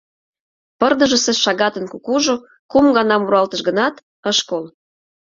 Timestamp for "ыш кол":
4.29-4.65